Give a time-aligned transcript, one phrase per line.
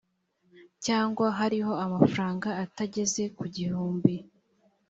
[0.85, 4.15] cyangwa hariho amafaranga atageze ku gihumbi